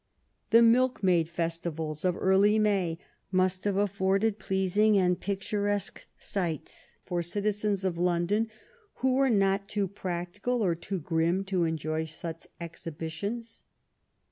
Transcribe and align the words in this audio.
The 0.49 0.63
milkmaid 0.63 1.29
festivals 1.29 2.03
of 2.03 2.17
early 2.17 2.57
May 2.57 2.97
must 3.31 3.65
have 3.65 3.77
afforded 3.77 4.39
pleasing 4.39 4.97
and 4.97 5.19
picturesque 5.19 6.07
sights 6.17 6.93
for 7.05 7.21
citi 7.21 7.49
zens 7.49 7.85
of 7.85 7.99
London 7.99 8.49
who 9.05 9.13
were 9.13 9.29
not 9.29 9.67
too 9.67 9.87
practical 9.87 10.63
or 10.65 10.73
too 10.73 10.99
grim 10.99 11.43
to 11.43 11.65
enjoy 11.65 12.05
such 12.05 12.47
exhibitions. 12.59 13.63